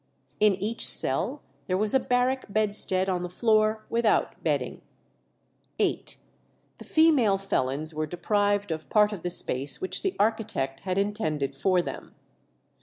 [0.39, 4.81] In each cell there was a barrack bedstead on the floor without bedding.
[5.77, 6.03] viii.
[6.79, 11.55] The female felons were deprived of part of the space which the architect had intended
[11.55, 12.15] for them.